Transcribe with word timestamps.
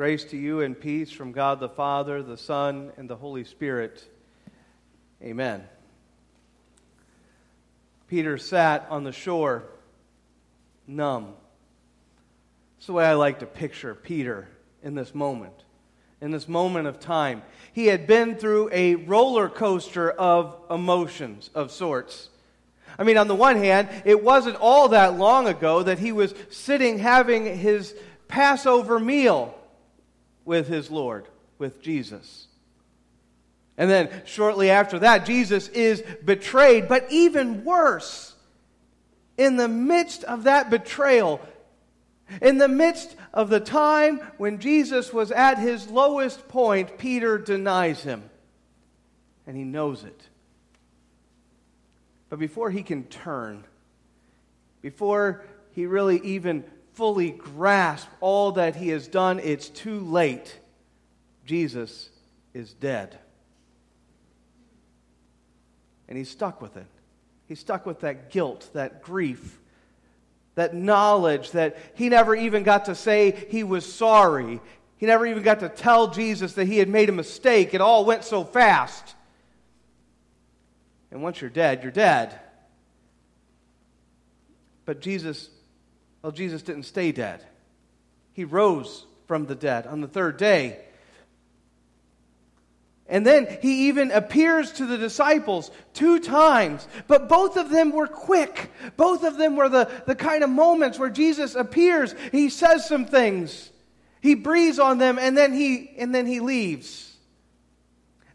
Grace 0.00 0.24
to 0.24 0.36
you 0.38 0.62
and 0.62 0.80
peace 0.80 1.10
from 1.10 1.30
God 1.30 1.60
the 1.60 1.68
Father, 1.68 2.22
the 2.22 2.38
Son, 2.38 2.90
and 2.96 3.06
the 3.06 3.16
Holy 3.16 3.44
Spirit. 3.44 4.02
Amen. 5.22 5.62
Peter 8.08 8.38
sat 8.38 8.86
on 8.88 9.04
the 9.04 9.12
shore, 9.12 9.64
numb. 10.86 11.34
That's 12.78 12.86
the 12.86 12.94
way 12.94 13.04
I 13.04 13.12
like 13.12 13.40
to 13.40 13.46
picture 13.46 13.94
Peter 13.94 14.48
in 14.82 14.94
this 14.94 15.14
moment, 15.14 15.64
in 16.22 16.30
this 16.30 16.48
moment 16.48 16.86
of 16.86 16.98
time. 16.98 17.42
He 17.74 17.88
had 17.88 18.06
been 18.06 18.36
through 18.36 18.70
a 18.72 18.94
roller 18.94 19.50
coaster 19.50 20.10
of 20.10 20.56
emotions 20.70 21.50
of 21.54 21.70
sorts. 21.70 22.30
I 22.98 23.04
mean, 23.04 23.18
on 23.18 23.28
the 23.28 23.34
one 23.34 23.58
hand, 23.58 23.90
it 24.06 24.24
wasn't 24.24 24.56
all 24.56 24.88
that 24.88 25.18
long 25.18 25.46
ago 25.46 25.82
that 25.82 25.98
he 25.98 26.10
was 26.10 26.34
sitting 26.48 27.00
having 27.00 27.44
his 27.44 27.94
Passover 28.28 28.98
meal 28.98 29.58
with 30.44 30.68
his 30.68 30.90
Lord, 30.90 31.26
with 31.58 31.82
Jesus. 31.82 32.46
And 33.76 33.90
then 33.90 34.10
shortly 34.26 34.70
after 34.70 34.98
that, 34.98 35.24
Jesus 35.24 35.68
is 35.68 36.02
betrayed. 36.24 36.88
But 36.88 37.06
even 37.10 37.64
worse, 37.64 38.34
in 39.38 39.56
the 39.56 39.68
midst 39.68 40.22
of 40.24 40.44
that 40.44 40.68
betrayal, 40.68 41.40
in 42.42 42.58
the 42.58 42.68
midst 42.68 43.16
of 43.32 43.48
the 43.48 43.60
time 43.60 44.20
when 44.36 44.58
Jesus 44.58 45.12
was 45.12 45.32
at 45.32 45.58
his 45.58 45.88
lowest 45.88 46.46
point, 46.48 46.98
Peter 46.98 47.38
denies 47.38 48.02
him. 48.02 48.28
And 49.46 49.56
he 49.56 49.64
knows 49.64 50.04
it. 50.04 50.28
But 52.28 52.38
before 52.38 52.70
he 52.70 52.82
can 52.82 53.04
turn, 53.04 53.64
before 54.82 55.44
he 55.72 55.86
really 55.86 56.20
even 56.20 56.64
fully 56.94 57.30
grasp 57.30 58.08
all 58.20 58.52
that 58.52 58.76
he 58.76 58.88
has 58.88 59.08
done, 59.08 59.38
it's 59.40 59.68
too 59.68 60.00
late. 60.00 60.58
Jesus 61.44 62.10
is 62.54 62.72
dead. 62.74 63.18
And 66.08 66.18
he's 66.18 66.30
stuck 66.30 66.60
with 66.60 66.76
it. 66.76 66.86
He's 67.46 67.60
stuck 67.60 67.86
with 67.86 68.00
that 68.00 68.30
guilt, 68.30 68.68
that 68.74 69.02
grief, 69.02 69.58
that 70.54 70.74
knowledge 70.74 71.52
that 71.52 71.76
he 71.94 72.08
never 72.08 72.34
even 72.34 72.62
got 72.62 72.84
to 72.86 72.94
say 72.94 73.46
he 73.48 73.64
was 73.64 73.90
sorry. 73.90 74.60
He 74.98 75.06
never 75.06 75.26
even 75.26 75.42
got 75.42 75.60
to 75.60 75.68
tell 75.68 76.08
Jesus 76.08 76.54
that 76.54 76.66
he 76.66 76.78
had 76.78 76.88
made 76.88 77.08
a 77.08 77.12
mistake. 77.12 77.74
It 77.74 77.80
all 77.80 78.04
went 78.04 78.24
so 78.24 78.44
fast. 78.44 79.14
And 81.10 81.22
once 81.22 81.40
you're 81.40 81.50
dead, 81.50 81.82
you're 81.82 81.90
dead. 81.90 82.38
But 84.84 85.00
Jesus 85.00 85.48
well, 86.22 86.32
Jesus 86.32 86.62
didn't 86.62 86.84
stay 86.84 87.12
dead. 87.12 87.44
He 88.32 88.44
rose 88.44 89.06
from 89.26 89.46
the 89.46 89.54
dead 89.54 89.86
on 89.86 90.00
the 90.00 90.08
third 90.08 90.36
day. 90.36 90.78
And 93.10 93.26
then 93.26 93.58
he 93.60 93.88
even 93.88 94.12
appears 94.12 94.70
to 94.74 94.86
the 94.86 94.96
disciples 94.96 95.70
two 95.94 96.20
times. 96.20 96.86
But 97.08 97.28
both 97.28 97.56
of 97.56 97.68
them 97.68 97.90
were 97.90 98.06
quick. 98.06 98.70
Both 98.96 99.24
of 99.24 99.36
them 99.36 99.56
were 99.56 99.68
the, 99.68 99.90
the 100.06 100.14
kind 100.14 100.44
of 100.44 100.50
moments 100.50 100.96
where 100.96 101.10
Jesus 101.10 101.56
appears. 101.56 102.14
He 102.30 102.48
says 102.48 102.86
some 102.86 103.06
things. 103.06 103.70
He 104.20 104.34
breathes 104.34 104.78
on 104.78 104.98
them 104.98 105.18
and 105.18 105.36
then 105.36 105.52
he, 105.52 105.90
and 105.98 106.14
then 106.14 106.26
he 106.26 106.38
leaves. 106.38 107.16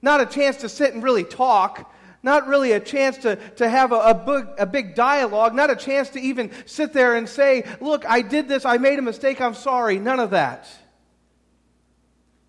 Not 0.01 0.19
a 0.19 0.25
chance 0.25 0.57
to 0.57 0.69
sit 0.69 0.93
and 0.93 1.01
really 1.01 1.23
talk 1.23 1.91
not 2.25 2.47
really 2.47 2.71
a 2.71 2.79
chance 2.79 3.19
to, 3.19 3.35
to 3.57 3.69
have 3.69 3.91
a, 3.91 3.97
a, 3.97 4.13
big, 4.15 4.47
a 4.57 4.65
big 4.65 4.95
dialogue, 4.95 5.53
not 5.53 5.69
a 5.69 5.75
chance 5.75 6.09
to 6.09 6.19
even 6.19 6.49
sit 6.65 6.91
there 6.91 7.15
and 7.15 7.29
say, 7.29 7.63
Look, 7.79 8.03
I 8.05 8.23
did 8.23 8.47
this, 8.47 8.65
I 8.65 8.77
made 8.77 8.97
a 8.97 9.03
mistake, 9.03 9.39
I'm 9.39 9.53
sorry. 9.53 9.99
None 9.99 10.19
of 10.19 10.31
that. 10.31 10.67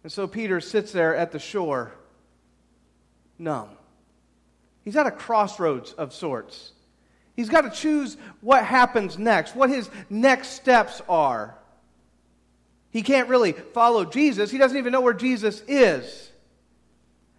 And 0.03 0.11
so 0.11 0.27
Peter 0.27 0.63
sits 0.63 0.93
there 0.93 1.15
at 1.15 1.31
the 1.31 1.39
shore, 1.39 1.93
numb. 3.39 3.69
He's 4.83 4.97
at 4.97 5.07
a 5.07 5.11
crossroads 5.11 5.93
of 5.93 6.15
sorts. 6.15 6.73
He's 7.35 7.51
got 7.51 7.63
to 7.63 7.71
choose 7.71 8.17
what 8.41 8.65
happens 8.65 9.19
next, 9.19 9.55
what 9.55 9.69
his 9.69 9.91
next 10.09 10.53
steps 10.53 11.03
are. 11.07 11.55
He 12.91 13.03
can't 13.03 13.29
really 13.29 13.53
follow 13.53 14.07
Jesus. 14.07 14.51
He 14.51 14.57
doesn't 14.57 14.79
even 14.79 14.93
know 14.93 15.03
where 15.03 15.13
Jesus 15.13 15.63
is. 15.69 16.26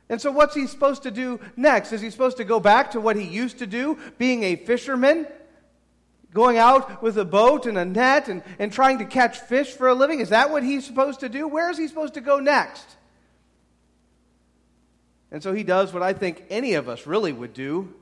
And 0.09 0.21
so, 0.21 0.31
what's 0.31 0.55
he 0.55 0.67
supposed 0.67 1.03
to 1.03 1.11
do 1.11 1.39
next? 1.57 1.91
Is 1.91 2.01
he 2.01 2.09
supposed 2.09 2.37
to 2.37 2.45
go 2.45 2.59
back 2.59 2.91
to 2.91 3.01
what 3.01 3.17
he 3.17 3.23
used 3.23 3.59
to 3.59 3.67
do, 3.67 3.97
being 4.17 4.43
a 4.43 4.55
fisherman? 4.55 5.27
Going 6.33 6.57
out 6.57 7.01
with 7.01 7.17
a 7.17 7.25
boat 7.25 7.65
and 7.65 7.77
a 7.77 7.85
net 7.85 8.27
and, 8.27 8.43
and 8.59 8.71
trying 8.71 8.99
to 8.99 9.05
catch 9.05 9.39
fish 9.39 9.71
for 9.71 9.87
a 9.87 9.93
living? 9.93 10.19
Is 10.19 10.29
that 10.29 10.49
what 10.49 10.63
he's 10.63 10.85
supposed 10.85 11.21
to 11.21 11.29
do? 11.29 11.47
Where 11.47 11.69
is 11.69 11.77
he 11.77 11.87
supposed 11.87 12.13
to 12.13 12.21
go 12.21 12.39
next? 12.39 12.85
And 15.31 15.43
so 15.43 15.53
he 15.53 15.63
does 15.63 15.93
what 15.93 16.03
I 16.03 16.13
think 16.13 16.45
any 16.49 16.75
of 16.75 16.87
us 16.87 17.05
really 17.05 17.33
would 17.33 17.53
do. 17.53 17.93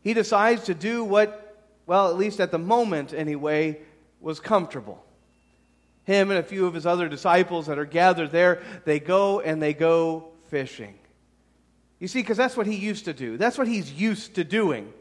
He 0.00 0.14
decides 0.14 0.64
to 0.64 0.74
do 0.74 1.04
what, 1.04 1.58
well, 1.86 2.08
at 2.08 2.16
least 2.16 2.40
at 2.40 2.50
the 2.50 2.58
moment 2.58 3.12
anyway, 3.12 3.78
was 4.20 4.40
comfortable. 4.40 5.04
Him 6.04 6.30
and 6.30 6.38
a 6.38 6.42
few 6.42 6.66
of 6.66 6.74
his 6.74 6.86
other 6.86 7.08
disciples 7.08 7.66
that 7.66 7.78
are 7.78 7.86
gathered 7.86 8.30
there, 8.30 8.62
they 8.84 9.00
go 9.00 9.40
and 9.40 9.62
they 9.62 9.74
go 9.74 10.33
fishing. 10.54 10.94
You 11.98 12.06
see, 12.06 12.20
because 12.20 12.36
that's 12.36 12.56
what 12.56 12.68
he 12.68 12.76
used 12.76 13.06
to 13.06 13.12
do, 13.12 13.36
that's 13.36 13.58
what 13.58 13.66
he's 13.66 13.92
used 13.92 14.36
to 14.36 14.44
doing. 14.44 14.92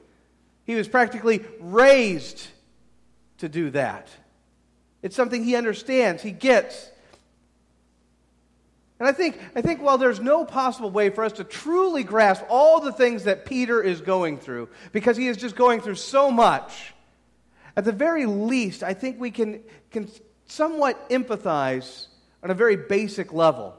He 0.66 0.74
was 0.74 0.88
practically 0.88 1.46
raised 1.60 2.48
to 3.38 3.48
do 3.48 3.70
that. 3.70 4.08
It's 5.04 5.16
something 5.16 5.44
he 5.44 5.56
understands, 5.56 6.24
he 6.24 6.32
gets. 6.32 6.90
And 8.98 9.08
I 9.08 9.12
think, 9.12 9.40
I 9.56 9.62
think 9.62 9.80
while 9.80 10.00
there's 10.00 10.20
no 10.20 10.44
possible 10.44 10.90
way 10.90 11.12
for 11.12 11.24
us 11.24 11.34
to 11.34 11.44
truly 11.44 12.04
grasp 12.04 12.44
all 12.50 12.80
the 12.80 12.92
things 12.92 13.26
that 13.26 13.46
Peter 13.46 13.80
is 13.80 14.02
going 14.02 14.40
through, 14.40 14.70
because 14.92 15.18
he 15.18 15.28
is 15.28 15.38
just 15.38 15.56
going 15.56 15.82
through 15.82 15.96
so 15.96 16.32
much, 16.32 16.96
at 17.78 17.86
the 17.86 17.92
very 17.92 18.26
least, 18.26 18.82
I 18.82 18.96
think 18.96 19.20
we 19.20 19.30
can, 19.30 19.62
can 19.92 20.10
somewhat 20.48 21.12
empathize 21.12 22.08
on 22.42 22.50
a 22.50 22.56
very 22.56 22.76
basic 22.76 23.32
level. 23.32 23.78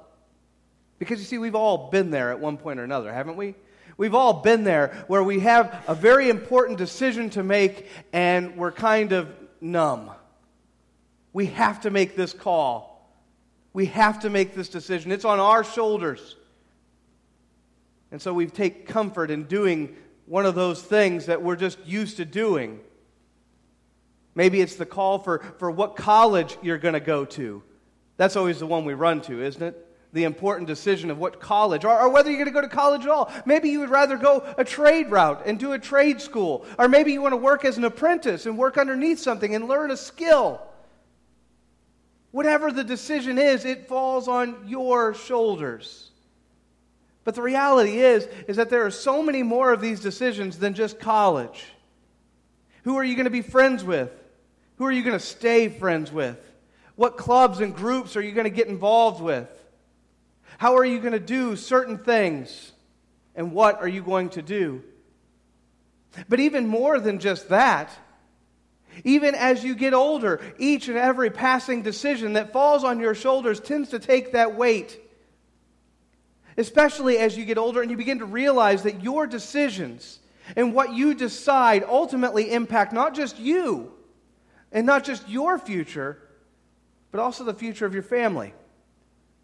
Because 0.99 1.19
you 1.19 1.25
see, 1.25 1.39
we've 1.39 1.55
all 1.55 1.91
been 1.91 2.11
there 2.11 2.31
at 2.31 2.39
one 2.39 2.57
point 2.57 2.79
or 2.79 2.85
another, 2.85 3.13
haven't 3.13 3.37
we? 3.37 3.55
We've 3.97 4.15
all 4.15 4.43
been 4.43 4.65
there 4.65 5.05
where 5.07 5.23
we 5.23 5.41
have 5.41 5.85
a 5.87 5.95
very 5.95 6.29
important 6.29 6.79
decision 6.79 7.31
to 7.31 7.43
make 7.43 7.87
and 8.13 8.57
we're 8.57 8.73
kind 8.73 9.13
of 9.13 9.33
numb. 9.61 10.11
We 11.33 11.47
have 11.47 11.81
to 11.83 11.91
make 11.91 12.17
this 12.17 12.33
call. 12.33 12.95
We 13.73 13.87
have 13.87 14.21
to 14.21 14.31
make 14.31 14.55
this 14.55 14.69
decision. 14.69 15.11
It's 15.13 15.25
on 15.25 15.41
our 15.41 15.65
shoulders. 15.65 16.37
And 18.11 18.23
so 18.23 18.33
we 18.33 18.47
take 18.47 18.87
comfort 18.87 19.31
in 19.31 19.45
doing 19.45 19.97
one 20.27 20.47
of 20.47 20.55
those 20.55 20.81
things 20.81 21.27
that 21.27 21.43
we're 21.43 21.57
just 21.57 21.85
used 21.85 22.17
to 22.19 22.25
doing. 22.25 22.81
Maybe 24.35 24.61
it's 24.61 24.77
the 24.77 24.87
call 24.87 25.19
for, 25.19 25.41
for 25.59 25.71
what 25.71 25.97
college 25.97 26.57
you're 26.63 26.79
going 26.79 26.95
to 26.95 27.01
go 27.01 27.25
to. 27.25 27.63
That's 28.17 28.37
always 28.37 28.61
the 28.61 28.67
one 28.67 28.85
we 28.85 28.95
run 28.95 29.21
to, 29.23 29.43
isn't 29.43 29.63
it? 29.63 29.94
The 30.15 30.23
important 30.23 30.69
decision 30.69 31.11
of 31.11 31.19
what 31.19 31.41
college, 31.41 31.85
or, 31.85 32.01
or 32.01 32.09
whether 32.09 32.31
you're 32.31 32.39
going 32.39 32.47
to 32.47 32.53
go 32.53 32.61
to 32.61 32.69
college 32.69 33.03
at 33.03 33.09
all. 33.09 33.31
Maybe 33.45 33.69
you 33.69 33.81
would 33.81 33.91
rather 33.91 34.17
go 34.17 34.45
a 34.57 34.65
trade 34.65 35.11
route 35.11 35.43
and 35.45 35.59
do 35.59 35.73
a 35.73 35.79
trade 35.79 36.21
school. 36.21 36.65
Or 36.79 36.89
maybe 36.89 37.13
you 37.13 37.21
want 37.21 37.33
to 37.33 37.37
work 37.37 37.65
as 37.65 37.77
an 37.79 37.85
apprentice 37.85 38.47
and 38.47 38.57
work 38.57 38.79
underneath 38.79 39.19
something 39.19 39.57
and 39.57 39.67
learn 39.67 39.91
a 39.91 39.97
skill. 39.97 40.63
Whatever 42.31 42.71
the 42.71 42.85
decision 42.85 43.39
is, 43.39 43.65
it 43.65 43.89
falls 43.89 44.29
on 44.29 44.69
your 44.69 45.15
shoulders. 45.15 46.11
But 47.25 47.35
the 47.35 47.43
reality 47.43 47.99
is, 47.99 48.29
is 48.47 48.57
that 48.57 48.71
there 48.71 48.87
are 48.87 48.93
so 48.93 49.21
many 49.21 49.43
more 49.43 49.73
of 49.73 49.81
these 49.81 49.99
decisions 49.99 50.61
than 50.61 50.75
just 50.75 51.01
college. 51.01 51.65
Who 52.85 52.97
are 52.99 53.05
you 53.05 53.17
going 53.17 53.25
to 53.25 53.31
be 53.31 53.43
friends 53.43 53.83
with? 53.83 54.13
Who 54.77 54.85
are 54.85 54.93
you 54.93 55.03
going 55.03 55.19
to 55.19 55.25
stay 55.25 55.69
friends 55.69 56.13
with? 56.13 56.39
What 56.95 57.17
clubs 57.17 57.59
and 57.59 57.75
groups 57.75 58.17
are 58.17 58.23
you 58.23 58.31
going 58.31 58.45
to 58.45 58.51
get 58.51 58.69
involved 58.69 59.21
with? 59.21 59.49
How 60.59 60.77
are 60.77 60.85
you 60.85 61.01
going 61.01 61.13
to 61.13 61.21
do 61.21 61.57
certain 61.57 61.99
things? 61.99 62.73
And 63.35 63.53
what 63.53 63.81
are 63.81 63.89
you 63.89 64.03
going 64.03 64.31
to 64.31 64.43
do? 64.43 64.83
But 66.29 66.41
even 66.41 66.69
more 66.69 67.01
than 67.01 67.19
just 67.19 67.49
that, 67.49 67.91
even 69.03 69.35
as 69.35 69.65
you 69.65 69.75
get 69.75 69.93
older, 69.93 70.41
each 70.59 70.89
and 70.89 70.97
every 70.97 71.31
passing 71.31 71.83
decision 71.83 72.35
that 72.35 72.53
falls 72.53 72.85
on 72.85 73.01
your 73.01 73.15
shoulders 73.15 73.59
tends 73.59 73.89
to 73.89 73.99
take 73.99 74.33
that 74.33 74.55
weight. 74.55 75.01
Especially 76.57 77.19
as 77.19 77.37
you 77.37 77.45
get 77.45 77.59
older 77.59 77.83
and 77.83 77.91
you 77.91 77.97
begin 77.97 78.21
to 78.21 78.25
realize 78.25 78.85
that 78.85 79.03
your 79.03 79.27
decisions 79.27 80.21
and 80.55 80.73
what 80.73 80.95
you 80.95 81.15
decide 81.15 81.83
ultimately 81.89 82.53
impact 82.53 82.93
not 82.93 83.15
just 83.15 83.41
you 83.41 83.91
and 84.71 84.87
not 84.87 85.03
just 85.03 85.29
your 85.29 85.59
future, 85.59 86.19
but 87.11 87.21
also 87.21 87.43
the 87.43 87.55
future 87.55 87.87
of 87.87 87.95
your 87.95 88.05
family 88.05 88.55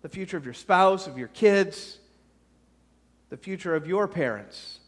the 0.03 0.09
future 0.09 0.37
of 0.37 0.45
your 0.45 0.55
spouse, 0.55 1.07
of 1.07 1.19
your 1.19 1.29
kids, 1.29 1.99
the 3.29 3.37
future 3.37 3.75
of 3.75 3.87
your 3.87 4.09
parents. 4.09 4.79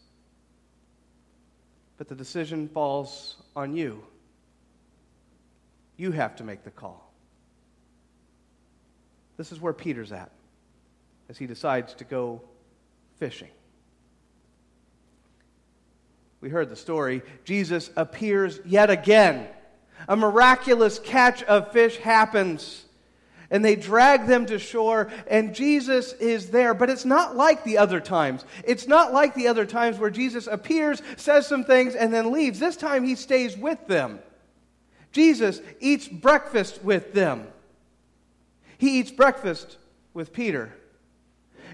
But 1.97 2.09
the 2.09 2.15
decision 2.15 2.67
falls 2.67 3.37
on 3.55 3.75
you. 3.75 4.03
You 5.97 6.11
have 6.11 6.35
to 6.37 6.43
make 6.43 6.63
the 6.63 6.71
call. 6.71 7.11
This 9.37 9.51
is 9.51 9.61
where 9.61 9.73
Peter's 9.73 10.11
at 10.11 10.31
as 11.29 11.37
he 11.37 11.47
decides 11.47 11.93
to 11.95 12.03
go 12.03 12.41
fishing. 13.17 13.49
We 16.41 16.49
heard 16.49 16.69
the 16.69 16.75
story. 16.75 17.21
Jesus 17.45 17.89
appears 17.95 18.59
yet 18.65 18.89
again. 18.89 19.47
A 20.09 20.15
miraculous 20.17 20.99
catch 20.99 21.41
of 21.43 21.71
fish 21.71 21.97
happens. 21.97 22.83
And 23.53 23.63
they 23.63 23.75
drag 23.75 24.25
them 24.25 24.47
to 24.47 24.57
shore, 24.57 25.11
and 25.27 25.53
Jesus 25.53 26.13
is 26.13 26.49
there. 26.49 26.73
But 26.73 26.89
it's 26.89 27.05
not 27.05 27.35
like 27.37 27.63
the 27.63 27.77
other 27.77 28.01
times. 28.01 28.43
It's 28.65 28.87
not 28.87 29.13
like 29.13 29.35
the 29.35 29.47
other 29.47 29.65
times 29.65 29.99
where 29.99 30.09
Jesus 30.09 30.47
appears, 30.47 31.03
says 31.17 31.45
some 31.45 31.63
things, 31.63 31.93
and 31.93 32.11
then 32.11 32.31
leaves. 32.31 32.59
This 32.59 32.75
time 32.75 33.03
he 33.03 33.13
stays 33.13 33.55
with 33.55 33.85
them. 33.85 34.19
Jesus 35.11 35.61
eats 35.79 36.07
breakfast 36.07 36.83
with 36.83 37.13
them. 37.13 37.47
He 38.79 38.99
eats 38.99 39.11
breakfast 39.11 39.77
with 40.15 40.33
Peter. 40.33 40.73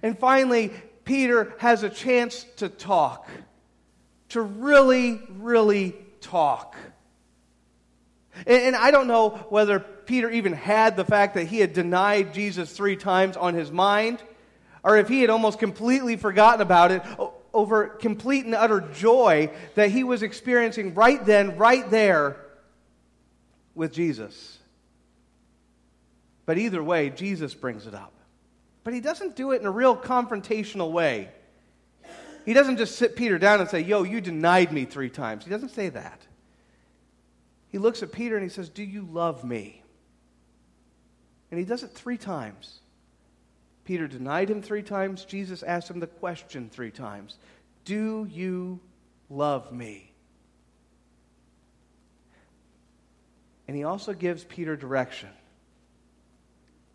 And 0.03 0.19
finally, 0.19 0.73
Peter 1.05 1.53
has 1.59 1.83
a 1.83 1.89
chance 1.89 2.45
to 2.57 2.67
talk, 2.67 3.29
to 4.29 4.41
really, 4.41 5.21
really 5.29 5.95
talk. 6.19 6.75
And, 8.47 8.75
I 8.75 8.91
don't 8.91 9.07
know 9.07 9.29
whether 9.49 9.79
Peter 9.79 10.29
even 10.29 10.53
had 10.53 10.95
the 10.95 11.05
fact 11.05 11.35
that 11.35 11.47
he 11.47 11.59
had 11.59 11.73
denied 11.73 12.33
Jesus 12.33 12.71
three 12.71 12.95
times 12.95 13.37
on 13.37 13.53
his 13.53 13.71
mind, 13.71 14.21
or 14.83 14.97
if 14.97 15.07
he 15.07 15.21
had 15.21 15.29
almost 15.29 15.59
completely 15.59 16.15
forgotten 16.15 16.61
about 16.61 16.91
it 16.91 17.01
over 17.53 17.87
complete 17.87 18.45
and 18.45 18.55
utter 18.55 18.81
joy 18.81 19.51
that 19.75 19.89
he 19.89 20.03
was 20.03 20.23
experiencing 20.23 20.93
right 20.93 21.25
then, 21.25 21.57
right 21.57 21.89
there 21.89 22.37
with 23.75 23.91
Jesus. 23.91 24.57
But 26.45 26.57
either 26.57 26.81
way, 26.83 27.09
Jesus 27.09 27.53
brings 27.53 27.85
it 27.85 27.93
up. 27.93 28.13
But 28.83 28.93
he 28.93 29.01
doesn't 29.01 29.35
do 29.35 29.51
it 29.51 29.61
in 29.61 29.67
a 29.67 29.71
real 29.71 29.95
confrontational 29.95 30.91
way. 30.91 31.29
He 32.45 32.53
doesn't 32.53 32.77
just 32.77 32.95
sit 32.95 33.15
Peter 33.15 33.37
down 33.37 33.59
and 33.59 33.69
say, 33.69 33.81
Yo, 33.81 34.03
you 34.03 34.21
denied 34.21 34.71
me 34.71 34.85
three 34.85 35.09
times. 35.09 35.43
He 35.43 35.49
doesn't 35.51 35.69
say 35.69 35.89
that. 35.89 36.25
He 37.69 37.77
looks 37.77 38.03
at 38.03 38.11
Peter 38.11 38.35
and 38.35 38.43
he 38.43 38.49
says, 38.49 38.69
Do 38.69 38.83
you 38.83 39.07
love 39.09 39.43
me? 39.43 39.83
And 41.51 41.59
he 41.59 41.65
does 41.65 41.83
it 41.83 41.91
three 41.91 42.17
times. 42.17 42.79
Peter 43.85 44.07
denied 44.07 44.49
him 44.49 44.61
three 44.61 44.83
times. 44.83 45.25
Jesus 45.25 45.63
asked 45.63 45.89
him 45.89 45.99
the 45.99 46.07
question 46.07 46.69
three 46.69 46.91
times 46.91 47.37
Do 47.85 48.27
you 48.29 48.79
love 49.29 49.71
me? 49.71 50.11
And 53.67 53.77
he 53.77 53.83
also 53.83 54.13
gives 54.13 54.43
Peter 54.43 54.75
direction 54.75 55.29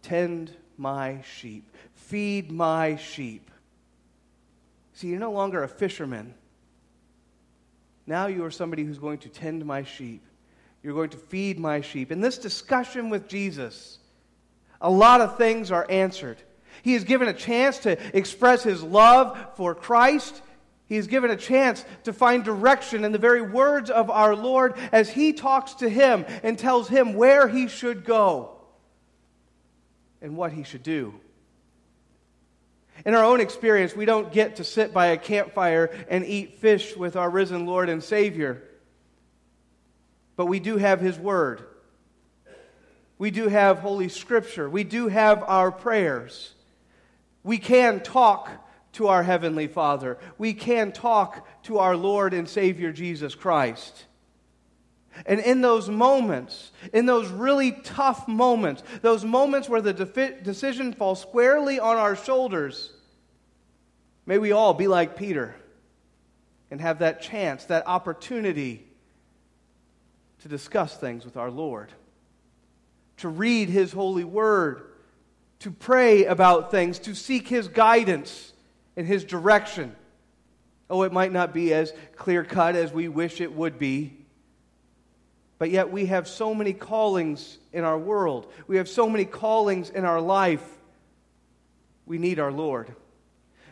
tend 0.02 0.52
my 0.76 1.22
sheep, 1.22 1.68
feed 1.94 2.50
my 2.50 2.96
sheep. 2.96 3.50
See, 4.92 5.08
you're 5.08 5.18
no 5.18 5.32
longer 5.32 5.62
a 5.62 5.68
fisherman. 5.68 6.34
Now 8.06 8.26
you 8.26 8.44
are 8.44 8.50
somebody 8.50 8.84
who's 8.84 8.98
going 8.98 9.18
to 9.18 9.28
tend 9.28 9.64
my 9.64 9.82
sheep. 9.82 10.22
You're 10.84 10.92
going 10.92 11.10
to 11.10 11.16
feed 11.16 11.58
my 11.58 11.80
sheep. 11.80 12.12
In 12.12 12.20
this 12.20 12.36
discussion 12.36 13.08
with 13.08 13.26
Jesus, 13.26 13.98
a 14.82 14.90
lot 14.90 15.22
of 15.22 15.38
things 15.38 15.72
are 15.72 15.86
answered. 15.88 16.36
He 16.82 16.94
is 16.94 17.04
given 17.04 17.26
a 17.26 17.32
chance 17.32 17.78
to 17.78 17.96
express 18.14 18.62
his 18.62 18.82
love 18.82 19.56
for 19.56 19.74
Christ. 19.74 20.42
He 20.86 20.96
is 20.96 21.06
given 21.06 21.30
a 21.30 21.36
chance 21.36 21.82
to 22.02 22.12
find 22.12 22.44
direction 22.44 23.02
in 23.02 23.12
the 23.12 23.18
very 23.18 23.40
words 23.40 23.88
of 23.88 24.10
our 24.10 24.36
Lord 24.36 24.74
as 24.92 25.08
he 25.08 25.32
talks 25.32 25.72
to 25.76 25.88
him 25.88 26.26
and 26.42 26.58
tells 26.58 26.86
him 26.86 27.14
where 27.14 27.48
he 27.48 27.66
should 27.66 28.04
go 28.04 28.50
and 30.20 30.36
what 30.36 30.52
he 30.52 30.64
should 30.64 30.82
do. 30.82 31.14
In 33.06 33.14
our 33.14 33.24
own 33.24 33.40
experience, 33.40 33.96
we 33.96 34.04
don't 34.04 34.30
get 34.30 34.56
to 34.56 34.64
sit 34.64 34.92
by 34.92 35.06
a 35.06 35.16
campfire 35.16 35.90
and 36.10 36.26
eat 36.26 36.60
fish 36.60 36.94
with 36.94 37.16
our 37.16 37.30
risen 37.30 37.64
Lord 37.64 37.88
and 37.88 38.04
Savior. 38.04 38.62
But 40.36 40.46
we 40.46 40.60
do 40.60 40.76
have 40.76 41.00
His 41.00 41.18
Word. 41.18 41.64
We 43.18 43.30
do 43.30 43.48
have 43.48 43.78
Holy 43.78 44.08
Scripture. 44.08 44.68
We 44.68 44.84
do 44.84 45.08
have 45.08 45.42
our 45.44 45.70
prayers. 45.70 46.54
We 47.42 47.58
can 47.58 48.00
talk 48.00 48.50
to 48.94 49.08
our 49.08 49.22
Heavenly 49.22 49.66
Father. 49.66 50.18
We 50.38 50.54
can 50.54 50.92
talk 50.92 51.46
to 51.64 51.78
our 51.78 51.96
Lord 51.96 52.34
and 52.34 52.48
Savior 52.48 52.92
Jesus 52.92 53.34
Christ. 53.34 54.06
And 55.26 55.38
in 55.40 55.60
those 55.60 55.88
moments, 55.88 56.72
in 56.92 57.06
those 57.06 57.28
really 57.28 57.72
tough 57.72 58.26
moments, 58.26 58.82
those 59.02 59.24
moments 59.24 59.68
where 59.68 59.80
the 59.80 59.92
defi- 59.92 60.42
decision 60.42 60.92
falls 60.92 61.20
squarely 61.20 61.78
on 61.78 61.96
our 61.96 62.16
shoulders, 62.16 62.92
may 64.26 64.38
we 64.38 64.50
all 64.50 64.74
be 64.74 64.88
like 64.88 65.16
Peter 65.16 65.54
and 66.70 66.80
have 66.80 66.98
that 66.98 67.22
chance, 67.22 67.66
that 67.66 67.86
opportunity 67.86 68.84
to 70.44 70.48
discuss 70.50 70.94
things 70.94 71.24
with 71.24 71.38
our 71.38 71.50
Lord, 71.50 71.88
to 73.16 73.30
read 73.30 73.70
His 73.70 73.92
holy 73.92 74.24
word, 74.24 74.82
to 75.60 75.70
pray 75.70 76.26
about 76.26 76.70
things, 76.70 76.98
to 76.98 77.14
seek 77.14 77.48
His 77.48 77.66
guidance 77.66 78.52
and 78.94 79.06
His 79.06 79.24
direction. 79.24 79.96
Oh, 80.90 81.00
it 81.04 81.14
might 81.14 81.32
not 81.32 81.54
be 81.54 81.72
as 81.72 81.94
clear 82.16 82.44
cut 82.44 82.76
as 82.76 82.92
we 82.92 83.08
wish 83.08 83.40
it 83.40 83.54
would 83.54 83.78
be. 83.78 84.18
But 85.58 85.70
yet 85.70 85.90
we 85.90 86.06
have 86.06 86.28
so 86.28 86.54
many 86.54 86.74
callings 86.74 87.56
in 87.72 87.82
our 87.82 87.98
world. 87.98 88.52
We 88.66 88.76
have 88.76 88.88
so 88.90 89.08
many 89.08 89.24
callings 89.24 89.88
in 89.88 90.04
our 90.04 90.20
life. 90.20 90.62
We 92.04 92.18
need 92.18 92.38
our 92.38 92.52
Lord. 92.52 92.94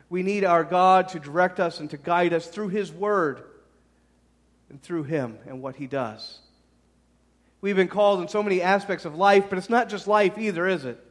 We 0.09 0.23
need 0.23 0.43
our 0.43 0.65
God 0.65 1.09
to 1.09 1.21
direct 1.21 1.61
us 1.61 1.81
and 1.81 1.91
to 1.91 1.99
guide 1.99 2.33
us 2.33 2.47
through 2.47 2.69
His 2.69 2.91
Word 2.91 3.43
and 4.71 4.81
through 4.81 5.03
Him 5.03 5.37
and 5.47 5.61
what 5.61 5.77
He 5.77 5.87
does. 5.87 6.39
We've 7.63 7.77
been 7.77 7.89
called 7.89 8.21
in 8.21 8.29
so 8.29 8.43
many 8.43 8.61
aspects 8.61 9.07
of 9.07 9.17
life, 9.17 9.47
but 9.49 9.57
it's 9.57 9.71
not 9.71 9.89
just 9.89 10.07
life 10.07 10.37
either, 10.37 10.67
is 10.69 10.85
it? 10.85 11.03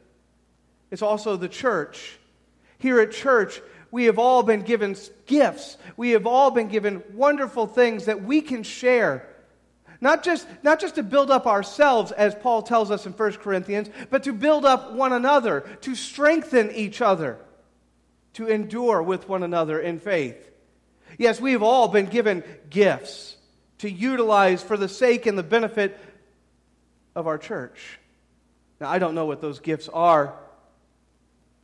It's 0.92 1.02
also 1.02 1.36
the 1.36 1.48
church. 1.48 2.18
Here 2.78 3.00
at 3.00 3.10
church, 3.10 3.60
we 3.90 4.04
have 4.04 4.20
all 4.20 4.44
been 4.44 4.62
given 4.62 4.94
gifts. 5.26 5.76
We 5.96 6.10
have 6.10 6.26
all 6.26 6.52
been 6.52 6.68
given 6.68 7.02
wonderful 7.14 7.66
things 7.66 8.04
that 8.04 8.22
we 8.22 8.40
can 8.40 8.62
share 8.62 9.28
not 10.02 10.24
just, 10.24 10.48
not 10.64 10.80
just 10.80 10.96
to 10.96 11.04
build 11.04 11.30
up 11.30 11.46
ourselves, 11.46 12.10
as 12.10 12.34
Paul 12.34 12.62
tells 12.62 12.90
us 12.90 13.06
in 13.06 13.12
1 13.12 13.32
Corinthians, 13.34 13.88
but 14.10 14.24
to 14.24 14.32
build 14.32 14.64
up 14.64 14.92
one 14.94 15.12
another, 15.12 15.60
to 15.82 15.94
strengthen 15.94 16.72
each 16.72 17.00
other, 17.00 17.38
to 18.32 18.48
endure 18.48 19.00
with 19.00 19.28
one 19.28 19.44
another 19.44 19.78
in 19.78 20.00
faith. 20.00 20.50
Yes, 21.18 21.40
we 21.40 21.52
have 21.52 21.62
all 21.62 21.86
been 21.86 22.06
given 22.06 22.42
gifts 22.68 23.36
to 23.78 23.88
utilize 23.88 24.60
for 24.60 24.76
the 24.76 24.88
sake 24.88 25.26
and 25.26 25.38
the 25.38 25.44
benefit 25.44 25.96
of 27.14 27.26
our 27.26 27.38
church. 27.38 27.98
Now, 28.80 28.90
I 28.90 28.98
don't 28.98 29.14
know 29.14 29.26
what 29.26 29.40
those 29.40 29.60
gifts 29.60 29.88
are, 29.88 30.34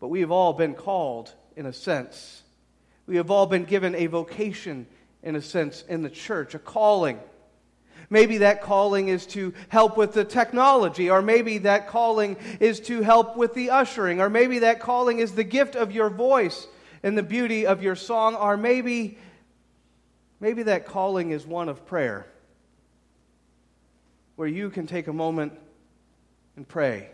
but 0.01 0.09
we 0.09 0.21
have 0.21 0.31
all 0.31 0.53
been 0.53 0.75
called 0.75 1.33
in 1.57 1.67
a 1.67 1.73
sense. 1.73 2.43
We 3.07 3.17
have 3.17 3.31
all 3.31 3.47
been 3.47 3.65
given 3.65 3.95
a 3.95 4.07
vocation 4.07 4.87
in 5.23 5.35
a 5.35 5.43
sense 5.43 5.83
in 5.89 6.03
the 6.03 6.11
church, 6.11 6.55
a 6.55 6.59
calling. 6.59 7.19
Maybe 8.11 8.39
that 8.39 8.63
calling 8.63 9.09
is 9.09 9.27
to 9.29 9.53
help 9.69 9.97
with 9.97 10.13
the 10.13 10.25
technology, 10.25 11.11
or 11.11 11.21
maybe 11.21 11.59
that 11.59 11.89
calling 11.89 12.37
is 12.61 12.81
to 12.81 13.03
help 13.03 13.37
with 13.37 13.55
the 13.55 13.71
ushering, 13.71 14.21
or 14.21 14.31
maybe 14.31 14.61
that 14.61 14.81
calling 14.81 15.19
is 15.19 15.33
the 15.33 15.45
gift 15.45 15.75
of 15.75 15.93
your 15.93 16.09
voice 16.09 16.67
and 17.03 17.19
the 17.19 17.23
beauty 17.23 17.67
of 17.67 17.83
your 17.83 17.97
song, 17.97 18.35
or 18.35 18.57
maybe, 18.57 19.19
maybe 20.41 20.63
that 20.65 20.87
calling 20.87 21.31
is 21.31 21.47
one 21.47 21.69
of 21.69 21.85
prayer, 21.85 22.27
where 24.39 24.47
you 24.47 24.71
can 24.71 24.87
take 24.87 25.09
a 25.09 25.13
moment 25.13 25.53
and 26.55 26.69
pray 26.69 27.09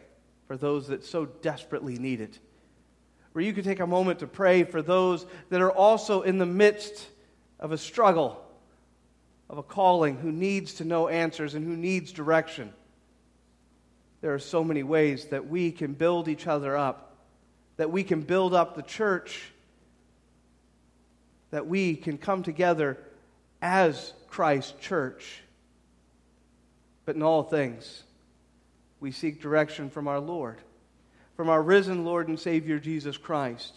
for 0.47 0.59
those 0.59 0.89
that 0.89 1.03
so 1.03 1.25
desperately 1.25 1.97
need 1.97 2.21
it. 2.21 2.39
Where 3.33 3.43
you 3.43 3.55
can 3.55 3.65
take 3.65 3.81
a 3.81 3.87
moment 3.87 4.19
to 4.19 4.27
pray 4.27 4.65
for 4.65 4.83
those 4.83 5.25
that 5.49 5.63
are 5.63 5.73
also 5.73 6.21
in 6.21 6.37
the 6.37 6.45
midst 6.45 7.09
of 7.59 7.73
a 7.73 7.79
struggle 7.79 8.45
of 9.49 9.57
a 9.57 9.63
calling 9.63 10.19
who 10.19 10.31
needs 10.31 10.75
to 10.75 10.85
know 10.85 11.09
answers 11.09 11.55
and 11.55 11.65
who 11.65 11.75
needs 11.75 12.13
direction. 12.13 12.71
There 14.21 14.35
are 14.35 14.39
so 14.39 14.63
many 14.63 14.83
ways 14.83 15.25
that 15.29 15.49
we 15.49 15.73
can 15.73 15.95
build 15.95 16.29
each 16.29 16.47
other 16.47 16.77
up, 16.77 17.17
that 17.79 17.91
we 17.91 18.05
can 18.05 18.21
build 18.21 18.53
up 18.53 18.77
the 18.77 18.83
church, 18.83 19.51
that 21.53 21.67
we 21.67 21.97
can 21.97 22.19
come 22.19 22.43
together 22.43 22.99
as 23.63 24.13
Christ's 24.29 24.75
church. 24.79 25.41
But 27.05 27.17
in 27.17 27.23
all 27.23 27.43
things, 27.43 28.03
we 29.01 29.13
seek 29.13 29.41
direction 29.41 29.91
from 29.91 30.09
our 30.09 30.21
Lord, 30.21 30.59
from 31.37 31.49
our 31.49 31.63
risen 31.63 32.05
Lord 32.05 32.29
and 32.29 32.39
Savior 32.39 32.79
Jesus 32.79 33.17
Christ. 33.17 33.75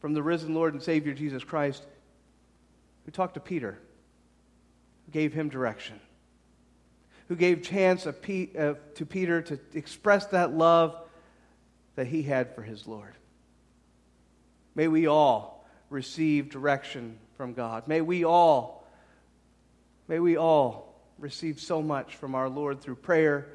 From 0.00 0.14
the 0.14 0.22
risen 0.22 0.52
Lord 0.52 0.74
and 0.74 0.82
Savior 0.82 1.14
Jesus 1.14 1.44
Christ, 1.44 1.84
who 3.04 3.12
talked 3.12 3.34
to 3.34 3.40
Peter 3.40 3.78
who 5.06 5.12
gave 5.12 5.32
him 5.32 5.48
direction, 5.48 6.00
who 7.28 7.36
gave 7.36 7.62
chance 7.62 8.02
to 8.02 8.12
Peter 8.12 9.42
to 9.42 9.60
express 9.74 10.26
that 10.26 10.52
love 10.52 10.96
that 11.94 12.08
he 12.08 12.24
had 12.24 12.54
for 12.54 12.62
his 12.62 12.88
Lord. 12.88 13.14
May 14.74 14.88
we 14.88 15.06
all 15.06 15.64
receive 15.88 16.50
direction 16.50 17.18
from 17.36 17.52
God. 17.52 17.86
May 17.86 18.00
we 18.00 18.24
all, 18.24 18.84
may 20.08 20.18
we 20.18 20.36
all 20.36 20.91
receive 21.22 21.60
so 21.60 21.80
much 21.80 22.16
from 22.16 22.34
our 22.34 22.48
Lord 22.48 22.80
through 22.80 22.96
prayer, 22.96 23.46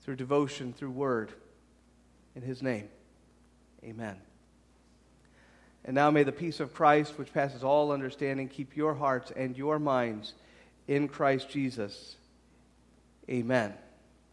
through 0.00 0.16
devotion, 0.16 0.72
through 0.72 0.90
word. 0.90 1.32
In 2.34 2.42
his 2.42 2.62
name, 2.62 2.88
amen. 3.84 4.16
And 5.84 5.94
now 5.94 6.10
may 6.10 6.22
the 6.22 6.32
peace 6.32 6.60
of 6.60 6.72
Christ, 6.72 7.18
which 7.18 7.32
passes 7.32 7.62
all 7.62 7.92
understanding, 7.92 8.48
keep 8.48 8.76
your 8.76 8.94
hearts 8.94 9.30
and 9.34 9.56
your 9.56 9.78
minds 9.78 10.32
in 10.88 11.08
Christ 11.08 11.50
Jesus. 11.50 12.16
Amen. 13.28 13.74